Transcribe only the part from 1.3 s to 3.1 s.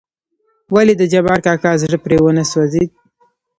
کاکا زړه پرې ونه سوزېد.